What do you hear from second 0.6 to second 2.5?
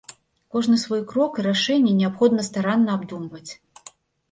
свой крок і рашэнне неабходна